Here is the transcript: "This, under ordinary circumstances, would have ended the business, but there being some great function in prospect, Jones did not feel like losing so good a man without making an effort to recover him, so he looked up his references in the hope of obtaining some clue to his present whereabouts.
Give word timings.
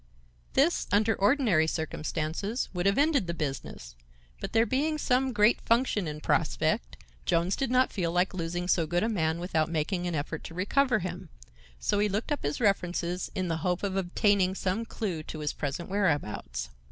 "This, 0.53 0.87
under 0.91 1.13
ordinary 1.15 1.67
circumstances, 1.67 2.69
would 2.73 2.87
have 2.87 2.97
ended 2.97 3.27
the 3.27 3.35
business, 3.35 3.95
but 4.39 4.51
there 4.51 4.65
being 4.65 4.97
some 4.97 5.31
great 5.31 5.61
function 5.61 6.07
in 6.07 6.21
prospect, 6.21 6.97
Jones 7.27 7.55
did 7.55 7.69
not 7.69 7.93
feel 7.93 8.11
like 8.11 8.33
losing 8.33 8.67
so 8.67 8.87
good 8.87 9.03
a 9.03 9.07
man 9.09 9.39
without 9.39 9.69
making 9.69 10.07
an 10.07 10.15
effort 10.15 10.43
to 10.45 10.55
recover 10.55 10.97
him, 10.97 11.29
so 11.79 11.99
he 11.99 12.09
looked 12.09 12.31
up 12.31 12.41
his 12.41 12.59
references 12.59 13.29
in 13.35 13.47
the 13.47 13.57
hope 13.57 13.83
of 13.83 13.95
obtaining 13.95 14.55
some 14.55 14.85
clue 14.85 15.21
to 15.21 15.37
his 15.37 15.53
present 15.53 15.87
whereabouts. 15.87 16.69